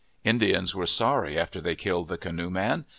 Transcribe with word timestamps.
Indians 0.23 0.73
were 0.73 0.87
sorry 0.87 1.37
after 1.37 1.61
they 1.61 1.75
killed 1.75 2.07
the 2.07 2.17
canoe 2.17 2.49
man. 2.49 2.85